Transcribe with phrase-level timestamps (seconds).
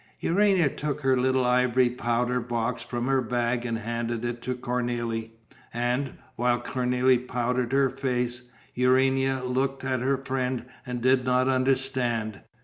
[0.19, 5.29] Urania took her little ivory powder box from her bag and handed it to Cornélie.
[5.71, 12.41] And, while Cornélie powdered her face, Urania looked at her friend and did not understand.